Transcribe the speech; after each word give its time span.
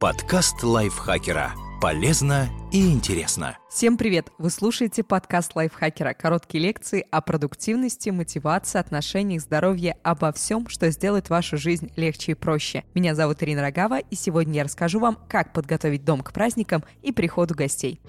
Подкаст 0.00 0.62
лайфхакера. 0.62 1.52
Полезно 1.78 2.48
и 2.72 2.90
интересно. 2.90 3.58
Всем 3.68 3.98
привет! 3.98 4.32
Вы 4.38 4.48
слушаете 4.48 5.02
подкаст 5.02 5.54
лайфхакера. 5.54 6.14
Короткие 6.14 6.64
лекции 6.64 7.04
о 7.10 7.20
продуктивности, 7.20 8.08
мотивации, 8.08 8.78
отношениях, 8.78 9.42
здоровье, 9.42 9.98
обо 10.02 10.32
всем, 10.32 10.70
что 10.70 10.90
сделает 10.90 11.28
вашу 11.28 11.58
жизнь 11.58 11.92
легче 11.96 12.32
и 12.32 12.34
проще. 12.34 12.84
Меня 12.94 13.14
зовут 13.14 13.42
Ирина 13.42 13.60
Рогава, 13.60 13.98
и 13.98 14.14
сегодня 14.14 14.54
я 14.54 14.64
расскажу 14.64 15.00
вам, 15.00 15.18
как 15.28 15.52
подготовить 15.52 16.02
дом 16.02 16.22
к 16.22 16.32
праздникам 16.32 16.82
и 17.02 17.12
приходу 17.12 17.54
гостей. 17.54 18.00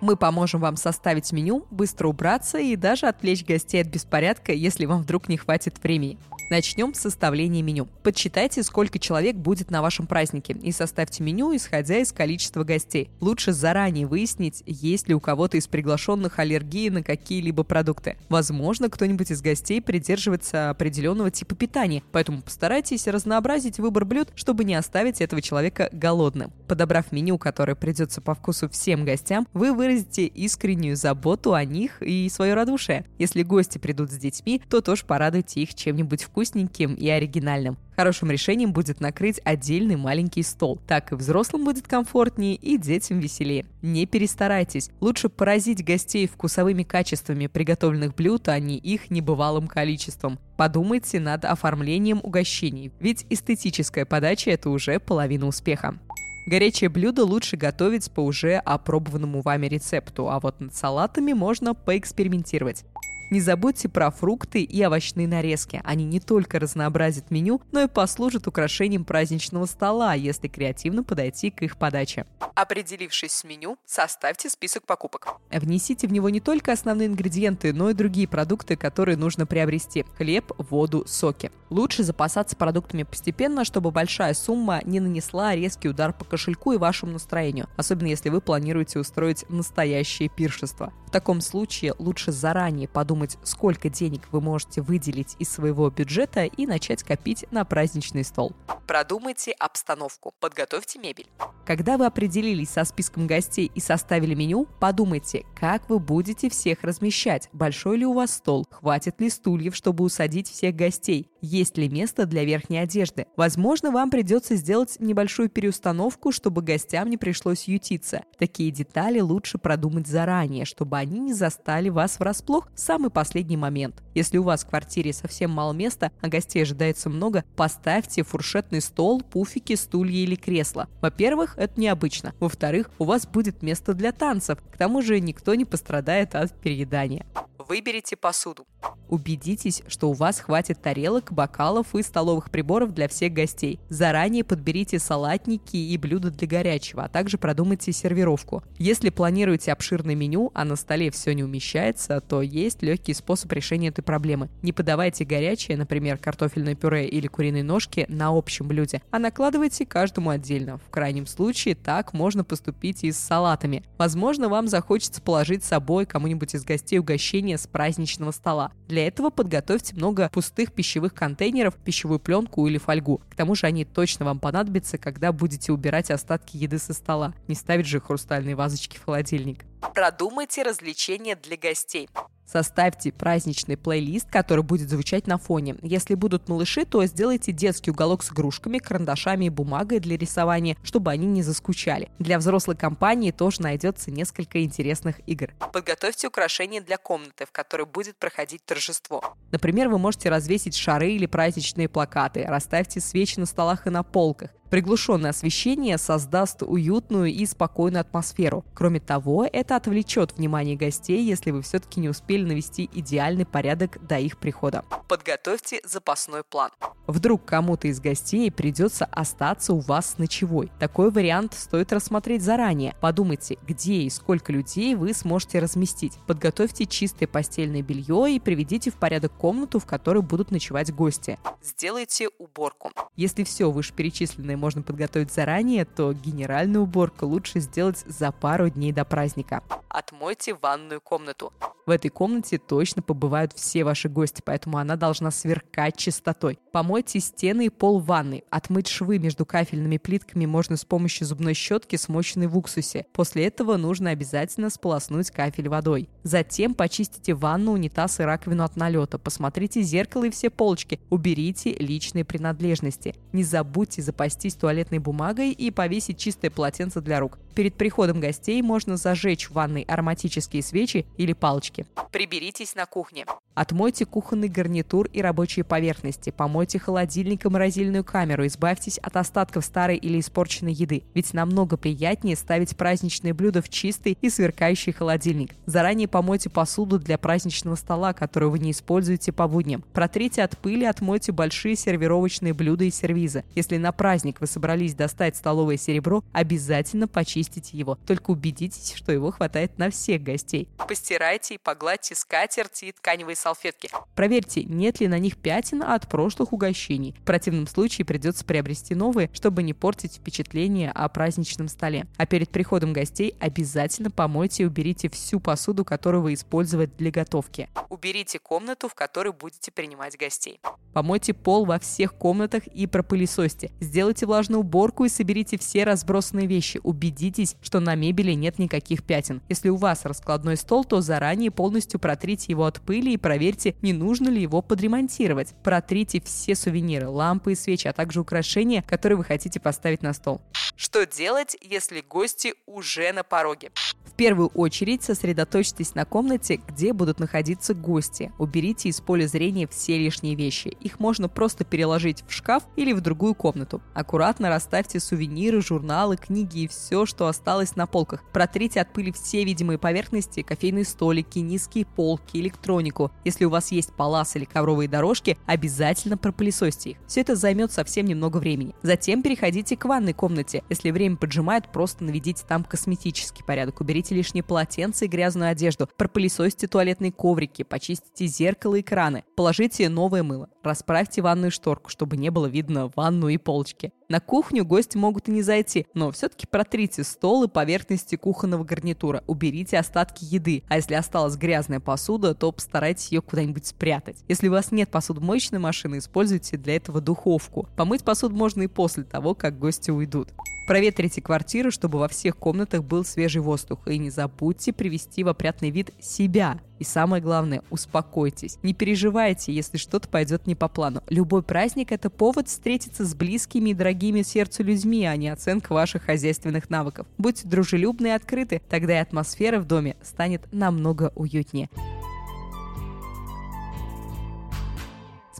Мы 0.00 0.16
поможем 0.16 0.60
вам 0.60 0.74
составить 0.74 1.30
меню, 1.30 1.66
быстро 1.70 2.08
убраться 2.08 2.58
и 2.58 2.74
даже 2.74 3.06
отвлечь 3.06 3.44
гостей 3.44 3.80
от 3.80 3.86
беспорядка, 3.86 4.50
если 4.52 4.86
вам 4.86 5.02
вдруг 5.02 5.28
не 5.28 5.36
хватит 5.36 5.80
времени. 5.80 6.18
Начнем 6.50 6.94
с 6.94 6.98
составления 6.98 7.62
меню. 7.62 7.86
Подсчитайте, 8.02 8.64
сколько 8.64 8.98
человек 8.98 9.36
будет 9.36 9.70
на 9.70 9.82
вашем 9.82 10.08
празднике 10.08 10.56
и 10.60 10.72
составьте 10.72 11.22
меню, 11.22 11.54
исходя 11.54 11.98
из 11.98 12.10
количества 12.10 12.64
гостей. 12.64 13.08
Лучше 13.20 13.52
заранее 13.52 14.08
выяснить, 14.08 14.64
есть 14.66 15.06
ли 15.06 15.14
у 15.14 15.20
кого-то 15.20 15.56
из 15.56 15.68
приглашенных 15.68 16.40
аллергии 16.40 16.88
на 16.88 17.04
какие-либо 17.04 17.62
продукты. 17.62 18.16
Возможно, 18.28 18.90
кто-нибудь 18.90 19.30
из 19.30 19.40
гостей 19.42 19.80
придерживается 19.80 20.70
определенного 20.70 21.30
типа 21.30 21.54
питания, 21.54 22.02
поэтому 22.10 22.42
постарайтесь 22.42 23.06
разнообразить 23.06 23.78
выбор 23.78 24.04
блюд, 24.04 24.30
чтобы 24.34 24.64
не 24.64 24.74
оставить 24.74 25.20
этого 25.20 25.40
человека 25.40 25.88
голодным. 25.92 26.52
Подобрав 26.70 27.10
меню, 27.10 27.36
которое 27.36 27.74
придется 27.74 28.20
по 28.20 28.32
вкусу 28.32 28.68
всем 28.68 29.04
гостям, 29.04 29.48
вы 29.54 29.74
выразите 29.74 30.26
искреннюю 30.26 30.94
заботу 30.94 31.52
о 31.52 31.64
них 31.64 32.00
и 32.00 32.28
свое 32.28 32.54
радушие. 32.54 33.06
Если 33.18 33.42
гости 33.42 33.78
придут 33.78 34.12
с 34.12 34.16
детьми, 34.16 34.62
то 34.70 34.80
тоже 34.80 35.04
порадуйте 35.04 35.62
их 35.62 35.74
чем-нибудь 35.74 36.22
вкусненьким 36.22 36.94
и 36.94 37.08
оригинальным. 37.08 37.76
Хорошим 37.96 38.30
решением 38.30 38.72
будет 38.72 39.00
накрыть 39.00 39.40
отдельный 39.44 39.96
маленький 39.96 40.44
стол. 40.44 40.80
Так 40.86 41.10
и 41.10 41.16
взрослым 41.16 41.64
будет 41.64 41.88
комфортнее, 41.88 42.54
и 42.54 42.78
детям 42.78 43.18
веселее. 43.18 43.66
Не 43.82 44.06
перестарайтесь. 44.06 44.90
Лучше 45.00 45.28
поразить 45.28 45.84
гостей 45.84 46.28
вкусовыми 46.28 46.84
качествами 46.84 47.48
приготовленных 47.48 48.14
блюд, 48.14 48.48
а 48.48 48.58
не 48.60 48.78
их 48.78 49.10
небывалым 49.10 49.66
количеством. 49.66 50.38
Подумайте 50.56 51.18
над 51.20 51.44
оформлением 51.44 52.20
угощений, 52.22 52.92
ведь 53.00 53.26
эстетическая 53.28 54.04
подача– 54.04 54.50
это 54.52 54.70
уже 54.70 55.00
половина 55.00 55.46
успеха. 55.46 55.98
Горячее 56.46 56.88
блюдо 56.88 57.24
лучше 57.24 57.56
готовить 57.56 58.10
по 58.10 58.20
уже 58.20 58.56
опробованному 58.56 59.42
вами 59.42 59.66
рецепту, 59.66 60.30
а 60.30 60.40
вот 60.40 60.60
над 60.60 60.74
салатами 60.74 61.32
можно 61.32 61.74
поэкспериментировать. 61.74 62.84
Не 63.30 63.40
забудьте 63.40 63.88
про 63.88 64.10
фрукты 64.10 64.62
и 64.64 64.84
овощные 64.84 65.28
нарезки. 65.28 65.80
Они 65.84 66.04
не 66.04 66.18
только 66.18 66.58
разнообразят 66.58 67.30
меню, 67.30 67.60
но 67.70 67.82
и 67.82 67.86
послужат 67.86 68.48
украшением 68.48 69.04
праздничного 69.04 69.66
стола, 69.66 70.14
если 70.14 70.48
креативно 70.48 71.04
подойти 71.04 71.52
к 71.52 71.62
их 71.62 71.76
подаче. 71.76 72.26
Определившись 72.56 73.30
с 73.30 73.44
меню, 73.44 73.78
составьте 73.86 74.50
список 74.50 74.84
покупок. 74.84 75.36
Внесите 75.52 76.08
в 76.08 76.12
него 76.12 76.28
не 76.28 76.40
только 76.40 76.72
основные 76.72 77.06
ингредиенты, 77.06 77.72
но 77.72 77.90
и 77.90 77.94
другие 77.94 78.26
продукты, 78.26 78.74
которые 78.74 79.16
нужно 79.16 79.46
приобрести. 79.46 80.04
Хлеб, 80.16 80.50
воду, 80.58 81.04
соки. 81.06 81.52
Лучше 81.70 82.02
запасаться 82.02 82.56
продуктами 82.56 83.04
постепенно, 83.04 83.64
чтобы 83.64 83.92
большая 83.92 84.34
сумма 84.34 84.80
не 84.84 84.98
нанесла 84.98 85.54
резкий 85.54 85.88
удар 85.88 86.12
по 86.12 86.24
кошельку 86.24 86.72
и 86.72 86.78
вашему 86.78 87.12
настроению, 87.12 87.68
особенно 87.76 88.08
если 88.08 88.28
вы 88.28 88.40
планируете 88.40 88.98
устроить 88.98 89.48
настоящее 89.48 90.28
пиршество. 90.28 90.92
В 91.06 91.12
таком 91.12 91.40
случае 91.40 91.94
лучше 91.98 92.32
заранее 92.32 92.88
подумать, 92.88 93.38
сколько 93.44 93.88
денег 93.88 94.22
вы 94.32 94.40
можете 94.40 94.82
выделить 94.82 95.36
из 95.38 95.48
своего 95.48 95.88
бюджета 95.90 96.44
и 96.44 96.66
начать 96.66 97.04
копить 97.04 97.46
на 97.52 97.64
праздничный 97.64 98.24
стол. 98.24 98.52
Продумайте 98.90 99.52
обстановку, 99.52 100.34
подготовьте 100.40 100.98
мебель. 100.98 101.28
Когда 101.64 101.96
вы 101.96 102.06
определились 102.06 102.70
со 102.70 102.82
списком 102.82 103.28
гостей 103.28 103.70
и 103.72 103.78
составили 103.78 104.34
меню, 104.34 104.66
подумайте, 104.80 105.46
как 105.54 105.88
вы 105.88 106.00
будете 106.00 106.50
всех 106.50 106.82
размещать, 106.82 107.48
большой 107.52 107.98
ли 107.98 108.06
у 108.06 108.14
вас 108.14 108.34
стол, 108.34 108.66
хватит 108.68 109.20
ли 109.20 109.30
стульев, 109.30 109.76
чтобы 109.76 110.02
усадить 110.02 110.50
всех 110.50 110.74
гостей, 110.74 111.28
есть 111.40 111.78
ли 111.78 111.88
место 111.88 112.26
для 112.26 112.44
верхней 112.44 112.78
одежды. 112.78 113.26
Возможно, 113.36 113.92
вам 113.92 114.10
придется 114.10 114.56
сделать 114.56 114.96
небольшую 114.98 115.50
переустановку, 115.50 116.32
чтобы 116.32 116.60
гостям 116.60 117.08
не 117.08 117.16
пришлось 117.16 117.68
ютиться. 117.68 118.24
Такие 118.40 118.72
детали 118.72 119.20
лучше 119.20 119.58
продумать 119.58 120.08
заранее, 120.08 120.64
чтобы 120.64 120.98
они 120.98 121.20
не 121.20 121.32
застали 121.32 121.90
вас 121.90 122.18
врасплох 122.18 122.68
в 122.74 122.80
самый 122.80 123.10
последний 123.10 123.56
момент. 123.56 124.02
Если 124.16 124.38
у 124.38 124.42
вас 124.42 124.64
в 124.64 124.68
квартире 124.68 125.12
совсем 125.12 125.52
мало 125.52 125.72
места, 125.72 126.10
а 126.20 126.26
гостей 126.26 126.64
ожидается 126.64 127.08
много, 127.08 127.44
поставьте 127.54 128.24
фуршетный 128.24 128.79
стол, 128.80 129.20
пуфики, 129.22 129.74
стулья 129.74 130.18
или 130.18 130.34
кресла. 130.34 130.88
Во-первых, 131.00 131.54
это 131.56 131.80
необычно. 131.80 132.34
Во-вторых, 132.40 132.90
у 132.98 133.04
вас 133.04 133.26
будет 133.26 133.62
место 133.62 133.94
для 133.94 134.12
танцев. 134.12 134.58
К 134.72 134.76
тому 134.76 135.02
же 135.02 135.20
никто 135.20 135.54
не 135.54 135.64
пострадает 135.64 136.34
от 136.34 136.52
переедания. 136.60 137.26
Выберите 137.68 138.16
посуду. 138.16 138.66
Убедитесь, 139.08 139.82
что 139.88 140.10
у 140.10 140.12
вас 140.12 140.40
хватит 140.40 140.80
тарелок, 140.80 141.32
бокалов 141.32 141.94
и 141.94 142.02
столовых 142.02 142.50
приборов 142.50 142.94
для 142.94 143.08
всех 143.08 143.32
гостей. 143.32 143.80
Заранее 143.88 144.44
подберите 144.44 144.98
салатники 144.98 145.76
и 145.76 145.96
блюда 145.98 146.30
для 146.30 146.48
горячего, 146.48 147.04
а 147.04 147.08
также 147.08 147.36
продумайте 147.36 147.92
сервировку. 147.92 148.62
Если 148.78 149.10
планируете 149.10 149.72
обширное 149.72 150.14
меню, 150.14 150.50
а 150.54 150.64
на 150.64 150.76
столе 150.76 151.10
все 151.10 151.34
не 151.34 151.44
умещается, 151.44 152.20
то 152.20 152.40
есть 152.40 152.82
легкий 152.82 153.14
способ 153.14 153.52
решения 153.52 153.88
этой 153.88 154.02
проблемы. 154.02 154.48
Не 154.62 154.72
подавайте 154.72 155.24
горячее, 155.24 155.76
например, 155.76 156.18
картофельное 156.18 156.76
пюре 156.76 157.08
или 157.08 157.26
куриные 157.26 157.64
ножки 157.64 158.06
на 158.08 158.28
общем 158.28 158.69
блюде, 158.70 159.02
а 159.10 159.18
накладывайте 159.18 159.84
каждому 159.84 160.30
отдельно. 160.30 160.78
В 160.78 160.90
крайнем 160.90 161.26
случае 161.26 161.74
так 161.74 162.12
можно 162.12 162.44
поступить 162.44 163.02
и 163.02 163.10
с 163.10 163.18
салатами. 163.18 163.82
Возможно, 163.98 164.48
вам 164.48 164.68
захочется 164.68 165.20
положить 165.20 165.64
с 165.64 165.68
собой 165.68 166.06
кому-нибудь 166.06 166.54
из 166.54 166.64
гостей 166.64 167.00
угощение 167.00 167.58
с 167.58 167.66
праздничного 167.66 168.30
стола. 168.30 168.70
Для 168.86 169.08
этого 169.08 169.30
подготовьте 169.30 169.96
много 169.96 170.30
пустых 170.32 170.72
пищевых 170.72 171.14
контейнеров, 171.14 171.74
пищевую 171.74 172.20
пленку 172.20 172.68
или 172.68 172.78
фольгу. 172.78 173.20
К 173.28 173.34
тому 173.34 173.56
же 173.56 173.66
они 173.66 173.84
точно 173.84 174.24
вам 174.24 174.38
понадобятся, 174.38 174.98
когда 174.98 175.32
будете 175.32 175.72
убирать 175.72 176.12
остатки 176.12 176.56
еды 176.56 176.78
со 176.78 176.92
стола. 176.92 177.34
Не 177.48 177.56
ставить 177.56 177.86
же 177.86 178.00
хрустальные 178.00 178.54
вазочки 178.54 178.98
в 178.98 179.04
холодильник. 179.04 179.64
Продумайте 179.94 180.62
развлечения 180.62 181.36
для 181.36 181.56
гостей. 181.56 182.08
Составьте 182.46 183.12
праздничный 183.12 183.76
плейлист, 183.76 184.28
который 184.28 184.64
будет 184.64 184.90
звучать 184.90 185.28
на 185.28 185.38
фоне. 185.38 185.76
Если 185.82 186.16
будут 186.16 186.48
малыши, 186.48 186.84
то 186.84 187.04
сделайте 187.04 187.52
детский 187.52 187.92
уголок 187.92 188.24
с 188.24 188.32
игрушками, 188.32 188.78
карандашами 188.78 189.44
и 189.44 189.50
бумагой 189.50 190.00
для 190.00 190.16
рисования, 190.16 190.76
чтобы 190.82 191.12
они 191.12 191.26
не 191.26 191.42
заскучали. 191.42 192.10
Для 192.18 192.38
взрослой 192.38 192.76
компании 192.76 193.30
тоже 193.30 193.62
найдется 193.62 194.10
несколько 194.10 194.64
интересных 194.64 195.20
игр. 195.28 195.54
Подготовьте 195.72 196.26
украшения 196.26 196.80
для 196.80 196.96
комнаты, 196.96 197.46
в 197.46 197.52
которой 197.52 197.86
будет 197.86 198.16
проходить 198.16 198.64
торжество. 198.64 199.36
Например, 199.52 199.88
вы 199.88 199.98
можете 199.98 200.28
развесить 200.28 200.74
шары 200.74 201.12
или 201.12 201.26
праздничные 201.26 201.88
плакаты, 201.88 202.44
расставьте 202.48 203.00
свечи 203.00 203.38
на 203.38 203.46
столах 203.46 203.86
и 203.86 203.90
на 203.90 204.02
полках. 204.02 204.50
Приглушенное 204.70 205.30
освещение 205.30 205.98
создаст 205.98 206.62
уютную 206.62 207.26
и 207.26 207.44
спокойную 207.44 208.02
атмосферу. 208.02 208.64
Кроме 208.72 209.00
того, 209.00 209.44
это 209.52 209.74
отвлечет 209.74 210.36
внимание 210.36 210.76
гостей, 210.76 211.24
если 211.24 211.50
вы 211.50 211.62
все-таки 211.62 211.98
не 211.98 212.08
успели 212.08 212.44
навести 212.44 212.88
идеальный 212.92 213.44
порядок 213.44 213.98
до 214.06 214.18
их 214.18 214.38
прихода. 214.38 214.84
Подготовьте 215.08 215.80
запасной 215.84 216.44
план. 216.44 216.70
Вдруг 217.08 217.44
кому-то 217.44 217.88
из 217.88 217.98
гостей 217.98 218.52
придется 218.52 219.06
остаться 219.06 219.72
у 219.72 219.80
вас 219.80 220.12
с 220.12 220.18
ночевой. 220.18 220.70
Такой 220.78 221.10
вариант 221.10 221.54
стоит 221.54 221.92
рассмотреть 221.92 222.42
заранее. 222.42 222.94
Подумайте, 223.00 223.58
где 223.66 223.94
и 224.02 224.10
сколько 224.10 224.52
людей 224.52 224.94
вы 224.94 225.12
сможете 225.14 225.58
разместить. 225.58 226.16
Подготовьте 226.28 226.86
чистое 226.86 227.26
постельное 227.26 227.82
белье 227.82 228.32
и 228.32 228.38
приведите 228.38 228.92
в 228.92 228.94
порядок 228.94 229.32
комнату, 229.32 229.80
в 229.80 229.86
которой 229.86 230.22
будут 230.22 230.52
ночевать 230.52 230.94
гости. 230.94 231.40
Сделайте 231.60 232.28
уборку. 232.38 232.92
Если 233.16 233.42
все 233.42 233.72
вышеперечисленное 233.72 234.59
можно 234.60 234.82
подготовить 234.82 235.32
заранее, 235.32 235.84
то 235.84 236.12
генеральную 236.12 236.84
уборку 236.84 237.26
лучше 237.26 237.58
сделать 237.60 238.04
за 238.06 238.30
пару 238.30 238.68
дней 238.68 238.92
до 238.92 239.04
праздника. 239.04 239.62
Отмойте 239.88 240.54
ванную 240.54 241.00
комнату. 241.00 241.52
В 241.86 241.90
этой 241.90 242.08
комнате 242.08 242.58
точно 242.58 243.02
побывают 243.02 243.52
все 243.52 243.82
ваши 243.82 244.08
гости, 244.08 244.42
поэтому 244.44 244.78
она 244.78 244.94
должна 244.94 245.32
сверкать 245.32 245.96
чистотой. 245.96 246.60
Помойте 246.72 247.18
стены 247.18 247.66
и 247.66 247.68
пол 247.70 247.98
ванны. 247.98 248.44
Отмыть 248.50 248.86
швы 248.86 249.18
между 249.18 249.44
кафельными 249.44 249.96
плитками 249.96 250.46
можно 250.46 250.76
с 250.76 250.84
помощью 250.84 251.26
зубной 251.26 251.54
щетки, 251.54 251.96
смоченной 251.96 252.46
в 252.46 252.56
уксусе. 252.56 253.06
После 253.12 253.46
этого 253.46 253.76
нужно 253.76 254.10
обязательно 254.10 254.70
сполоснуть 254.70 255.32
кафель 255.32 255.68
водой. 255.68 256.08
Затем 256.22 256.74
почистите 256.74 257.34
ванну, 257.34 257.72
унитаз 257.72 258.20
и 258.20 258.22
раковину 258.22 258.62
от 258.62 258.76
налета. 258.76 259.18
Посмотрите 259.18 259.82
зеркало 259.82 260.24
и 260.24 260.30
все 260.30 260.50
полочки. 260.50 261.00
Уберите 261.10 261.74
личные 261.74 262.24
принадлежности. 262.24 263.16
Не 263.32 263.42
забудьте 263.42 264.02
запастись 264.02 264.49
запастись 264.50 264.54
туалетной 264.54 264.98
бумагой 264.98 265.52
и 265.52 265.70
повесить 265.70 266.18
чистое 266.18 266.50
полотенце 266.50 267.00
для 267.00 267.20
рук. 267.20 267.38
Перед 267.54 267.74
приходом 267.74 268.20
гостей 268.20 268.62
можно 268.62 268.96
зажечь 268.96 269.48
в 269.48 269.52
ванной 269.52 269.82
ароматические 269.82 270.62
свечи 270.62 271.06
или 271.16 271.32
палочки. 271.32 271.86
Приберитесь 272.12 272.74
на 272.74 272.86
кухне. 272.86 273.26
Отмойте 273.54 274.06
кухонный 274.06 274.48
гарнитур 274.48 275.08
и 275.12 275.20
рабочие 275.20 275.64
поверхности, 275.64 276.30
помойте 276.30 276.78
холодильник 276.78 277.44
и 277.44 277.48
морозильную 277.48 278.04
камеру, 278.04 278.46
избавьтесь 278.46 278.98
от 278.98 279.16
остатков 279.16 279.64
старой 279.64 279.96
или 279.96 280.20
испорченной 280.20 280.72
еды. 280.72 281.02
Ведь 281.14 281.34
намного 281.34 281.76
приятнее 281.76 282.36
ставить 282.36 282.76
праздничные 282.76 283.34
блюда 283.34 283.60
в 283.60 283.68
чистый 283.68 284.16
и 284.20 284.30
сверкающий 284.30 284.92
холодильник. 284.92 285.50
Заранее 285.66 286.08
помойте 286.08 286.48
посуду 286.48 286.98
для 286.98 287.18
праздничного 287.18 287.74
стола, 287.74 288.12
которую 288.12 288.50
вы 288.50 288.60
не 288.60 288.70
используете 288.70 289.32
по 289.32 289.46
будням. 289.46 289.84
Протрите 289.92 290.42
от 290.42 290.56
пыли, 290.56 290.86
отмойте 290.86 291.32
большие 291.32 291.76
сервировочные 291.76 292.54
блюда 292.54 292.84
и 292.84 292.90
сервизы. 292.90 293.44
Если 293.54 293.76
на 293.76 293.92
праздник 293.92 294.39
вы 294.40 294.46
собрались 294.46 294.94
достать 294.94 295.36
столовое 295.36 295.76
серебро, 295.76 296.24
обязательно 296.32 297.08
почистите 297.08 297.76
его. 297.76 297.98
Только 298.06 298.30
убедитесь, 298.30 298.94
что 298.94 299.12
его 299.12 299.30
хватает 299.30 299.78
на 299.78 299.90
всех 299.90 300.22
гостей. 300.22 300.68
Постирайте 300.88 301.54
и 301.54 301.58
погладьте 301.58 302.14
скатерти 302.14 302.86
и 302.86 302.92
тканевые 302.92 303.36
салфетки. 303.36 303.90
Проверьте, 304.14 304.64
нет 304.64 305.00
ли 305.00 305.08
на 305.08 305.18
них 305.18 305.36
пятен 305.36 305.82
от 305.82 306.08
прошлых 306.08 306.52
угощений. 306.52 307.14
В 307.20 307.24
противном 307.24 307.66
случае 307.66 308.04
придется 308.04 308.44
приобрести 308.44 308.94
новые, 308.94 309.30
чтобы 309.32 309.62
не 309.62 309.74
портить 309.74 310.16
впечатление 310.16 310.90
о 310.90 311.08
праздничном 311.08 311.68
столе. 311.68 312.06
А 312.16 312.26
перед 312.26 312.50
приходом 312.50 312.92
гостей 312.92 313.34
обязательно 313.40 314.10
помойте 314.10 314.64
и 314.64 314.66
уберите 314.66 315.08
всю 315.08 315.40
посуду, 315.40 315.84
которую 315.84 316.22
вы 316.22 316.34
использовали 316.34 316.86
для 316.86 317.10
готовки. 317.10 317.68
Уберите 317.88 318.38
комнату, 318.38 318.88
в 318.88 318.94
которой 318.94 319.32
будете 319.32 319.70
принимать 319.70 320.16
гостей. 320.16 320.60
Помойте 320.92 321.34
пол 321.34 321.64
во 321.64 321.78
всех 321.78 322.14
комнатах 322.14 322.66
и 322.66 322.86
пропылесосьте. 322.86 323.70
Сделайте 323.80 324.26
влажную 324.30 324.60
уборку 324.60 325.04
и 325.04 325.08
соберите 325.08 325.58
все 325.58 325.82
разбросанные 325.82 326.46
вещи. 326.46 326.80
Убедитесь, 326.84 327.56
что 327.60 327.80
на 327.80 327.96
мебели 327.96 328.30
нет 328.30 328.60
никаких 328.60 329.02
пятен. 329.02 329.42
Если 329.48 329.70
у 329.70 329.76
вас 329.76 330.04
раскладной 330.04 330.56
стол, 330.56 330.84
то 330.84 331.00
заранее 331.00 331.50
полностью 331.50 331.98
протрите 331.98 332.46
его 332.52 332.64
от 332.64 332.80
пыли 332.80 333.12
и 333.12 333.16
проверьте, 333.16 333.74
не 333.82 333.92
нужно 333.92 334.28
ли 334.28 334.40
его 334.40 334.62
подремонтировать. 334.62 335.54
Протрите 335.64 336.20
все 336.20 336.54
сувениры, 336.54 337.08
лампы 337.08 337.52
и 337.52 337.56
свечи, 337.56 337.88
а 337.88 337.92
также 337.92 338.20
украшения, 338.20 338.82
которые 338.82 339.18
вы 339.18 339.24
хотите 339.24 339.58
поставить 339.58 340.02
на 340.02 340.12
стол. 340.12 340.40
Что 340.76 341.04
делать, 341.04 341.56
если 341.60 342.00
гости 342.00 342.54
уже 342.66 343.12
на 343.12 343.24
пороге? 343.24 343.72
Первую 344.20 344.48
очередь 344.48 345.02
сосредоточьтесь 345.02 345.94
на 345.94 346.04
комнате, 346.04 346.60
где 346.68 346.92
будут 346.92 347.20
находиться 347.20 347.72
гости. 347.72 348.30
Уберите 348.36 348.90
из 348.90 349.00
поля 349.00 349.26
зрения 349.26 349.66
все 349.66 349.96
лишние 349.96 350.34
вещи. 350.34 350.76
Их 350.82 351.00
можно 351.00 351.26
просто 351.26 351.64
переложить 351.64 352.22
в 352.28 352.32
шкаф 352.34 352.64
или 352.76 352.92
в 352.92 353.00
другую 353.00 353.34
комнату. 353.34 353.80
Аккуратно 353.94 354.50
расставьте 354.50 355.00
сувениры, 355.00 355.62
журналы, 355.62 356.18
книги 356.18 356.64
и 356.64 356.68
все, 356.68 357.06
что 357.06 357.28
осталось 357.28 357.76
на 357.76 357.86
полках. 357.86 358.22
Протрите 358.30 358.82
от 358.82 358.92
пыли 358.92 359.10
все 359.10 359.42
видимые 359.42 359.78
поверхности, 359.78 360.42
кофейные 360.42 360.84
столики, 360.84 361.38
низкие 361.38 361.86
полки, 361.86 362.36
электронику. 362.36 363.10
Если 363.24 363.46
у 363.46 363.50
вас 363.50 363.72
есть 363.72 363.94
палас 363.94 364.36
или 364.36 364.44
ковровые 364.44 364.86
дорожки, 364.86 365.38
обязательно 365.46 366.18
пропылесосьте 366.18 366.90
их. 366.90 366.96
Все 367.06 367.22
это 367.22 367.36
займет 367.36 367.72
совсем 367.72 368.04
немного 368.04 368.36
времени. 368.36 368.74
Затем 368.82 369.22
переходите 369.22 369.78
к 369.78 369.86
ванной 369.86 370.12
комнате. 370.12 370.62
Если 370.68 370.90
время 370.90 371.16
поджимает, 371.16 371.72
просто 371.72 372.04
наведите 372.04 372.44
там 372.46 372.64
косметический 372.64 373.42
порядок. 373.42 373.80
Уберите 373.80 374.09
лишние 374.14 374.42
полотенца 374.42 375.04
и 375.04 375.08
грязную 375.08 375.50
одежду. 375.50 375.88
Пропылесосьте 375.96 376.66
туалетные 376.66 377.12
коврики, 377.12 377.62
почистите 377.62 378.26
зеркало 378.26 378.76
и 378.76 378.82
краны. 378.82 379.24
Положите 379.36 379.88
новое 379.88 380.22
мыло. 380.22 380.48
Расправьте 380.62 381.22
ванную 381.22 381.50
шторку, 381.50 381.90
чтобы 381.90 382.16
не 382.16 382.30
было 382.30 382.46
видно 382.46 382.90
ванну 382.94 383.28
и 383.28 383.38
полочки. 383.38 383.92
На 384.10 384.18
кухню 384.18 384.64
гости 384.64 384.96
могут 384.96 385.28
и 385.28 385.32
не 385.32 385.40
зайти, 385.40 385.86
но 385.94 386.10
все-таки 386.10 386.46
протрите 386.46 387.04
стол 387.04 387.44
и 387.44 387.48
поверхности 387.48 388.16
кухонного 388.16 388.64
гарнитура. 388.64 389.22
Уберите 389.28 389.78
остатки 389.78 390.24
еды. 390.24 390.64
А 390.68 390.76
если 390.76 390.94
осталась 390.94 391.36
грязная 391.36 391.78
посуда, 391.78 392.34
то 392.34 392.50
постарайтесь 392.50 393.12
ее 393.12 393.22
куда-нибудь 393.22 393.66
спрятать. 393.66 394.24
Если 394.28 394.48
у 394.48 394.50
вас 394.50 394.72
нет 394.72 394.90
посудомоечной 394.90 395.60
машины, 395.60 395.98
используйте 395.98 396.56
для 396.56 396.74
этого 396.74 397.00
духовку. 397.00 397.68
Помыть 397.76 398.02
посуду 398.02 398.34
можно 398.34 398.62
и 398.62 398.66
после 398.66 399.04
того, 399.04 399.34
как 399.34 399.58
гости 399.58 399.92
уйдут. 399.92 400.30
Проветрите 400.66 401.20
квартиру, 401.20 401.70
чтобы 401.70 401.98
во 401.98 402.08
всех 402.08 402.36
комнатах 402.36 402.84
был 402.84 403.04
свежий 403.04 403.42
воздух. 403.42 403.88
И 403.88 403.98
не 403.98 404.10
забудьте 404.10 404.72
привести 404.72 405.24
в 405.24 405.28
опрятный 405.28 405.70
вид 405.70 405.90
себя. 406.00 406.60
И 406.78 406.84
самое 406.84 407.22
главное, 407.22 407.62
успокойтесь. 407.70 408.58
Не 408.62 408.72
переживайте, 408.72 409.52
если 409.52 409.76
что-то 409.76 410.08
пойдет 410.08 410.46
не 410.46 410.54
по 410.54 410.68
плану. 410.68 411.02
Любой 411.08 411.42
праздник– 411.42 411.90
это 411.92 412.08
повод 412.08 412.48
встретиться 412.48 413.04
с 413.04 413.14
близкими 413.14 413.70
и 413.70 413.74
дорогими 413.74 414.22
сердцу 414.22 414.62
людьми, 414.62 415.04
а 415.04 415.16
не 415.16 415.28
оценка 415.28 415.72
ваших 415.72 416.04
хозяйственных 416.04 416.70
навыков. 416.70 417.06
Будьте 417.18 417.46
дружелюбны 417.48 418.06
и 418.06 418.10
открыты, 418.10 418.62
тогда 418.68 418.94
и 418.94 419.02
атмосфера 419.02 419.58
в 419.58 419.66
доме 419.66 419.96
станет 420.02 420.50
намного 420.52 421.12
уютнее. 421.16 421.68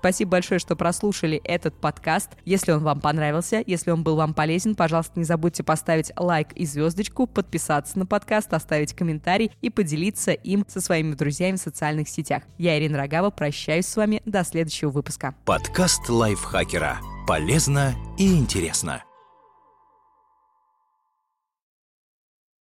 Спасибо 0.01 0.33
большое, 0.33 0.59
что 0.59 0.77
прослушали 0.77 1.43
этот 1.45 1.75
подкаст. 1.75 2.31
Если 2.47 2.73
он 2.73 2.83
вам 2.83 3.03
понравился, 3.03 3.63
если 3.67 3.91
он 3.91 4.03
был 4.03 4.17
вам 4.17 4.33
полезен, 4.33 4.75
пожалуйста, 4.75 5.19
не 5.19 5.25
забудьте 5.25 5.63
поставить 5.63 6.11
лайк 6.17 6.53
и 6.55 6.65
звездочку, 6.65 7.27
подписаться 7.27 7.99
на 7.99 8.07
подкаст, 8.07 8.53
оставить 8.55 8.95
комментарий 8.95 9.53
и 9.61 9.69
поделиться 9.69 10.33
им 10.33 10.65
со 10.67 10.81
своими 10.81 11.13
друзьями 11.13 11.57
в 11.57 11.61
социальных 11.61 12.09
сетях. 12.09 12.45
Я, 12.57 12.79
Ирина 12.79 12.97
Рогава, 12.97 13.29
прощаюсь 13.29 13.87
с 13.87 13.95
вами 13.95 14.23
до 14.25 14.43
следующего 14.43 14.89
выпуска. 14.89 15.35
Подкаст 15.45 16.09
лайфхакера. 16.09 16.99
Полезно 17.27 17.95
и 18.17 18.39
интересно. 18.39 19.05